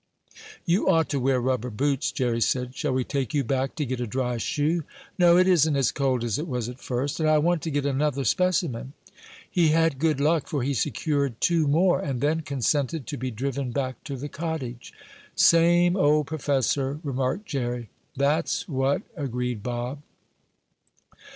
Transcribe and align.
"You 0.65 0.89
ought 0.89 1.09
to 1.09 1.19
wear 1.19 1.39
rubber 1.39 1.69
boots," 1.69 2.11
Jerry 2.11 2.41
said. 2.41 2.75
"Shall 2.75 2.93
we 2.93 3.03
take 3.03 3.35
you 3.35 3.43
back 3.43 3.75
to 3.75 3.85
get 3.85 3.99
a 3.99 4.07
dry 4.07 4.37
shoe?" 4.37 4.81
"No, 5.19 5.37
it 5.37 5.47
isn't 5.47 5.75
as 5.75 5.91
cold 5.91 6.23
as 6.23 6.39
it 6.39 6.47
was 6.47 6.67
at 6.67 6.79
first, 6.79 7.19
and 7.19 7.29
I 7.29 7.37
want 7.37 7.61
to 7.61 7.69
get 7.69 7.85
another 7.85 8.23
specimen." 8.23 8.93
He 9.47 9.67
had 9.67 9.99
good 9.99 10.19
luck, 10.19 10.47
for 10.47 10.63
he 10.63 10.73
secured 10.73 11.39
two 11.39 11.67
more, 11.67 11.99
and 11.99 12.19
then 12.19 12.41
consented 12.41 13.05
to 13.05 13.17
be 13.19 13.29
driven 13.29 13.69
back 13.69 14.03
to 14.05 14.15
the 14.17 14.27
cottage. 14.27 14.91
"Same 15.35 15.95
old 15.95 16.25
professor," 16.25 16.99
remarked 17.03 17.45
Jerry. 17.45 17.91
"That's 18.15 18.67
what," 18.67 19.03
agreed 19.15 19.61
Bob. 19.61 20.01